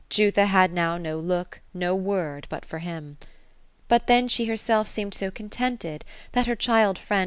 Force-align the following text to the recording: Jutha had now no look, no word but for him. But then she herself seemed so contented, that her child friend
Jutha 0.09 0.47
had 0.47 0.73
now 0.73 0.97
no 0.97 1.19
look, 1.19 1.61
no 1.75 1.95
word 1.95 2.47
but 2.49 2.65
for 2.65 2.79
him. 2.79 3.19
But 3.87 4.07
then 4.07 4.27
she 4.27 4.45
herself 4.45 4.87
seemed 4.87 5.13
so 5.13 5.29
contented, 5.29 6.05
that 6.31 6.47
her 6.47 6.55
child 6.55 6.97
friend 6.97 7.19